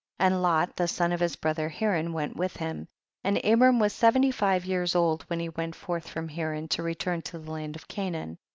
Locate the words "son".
0.87-1.11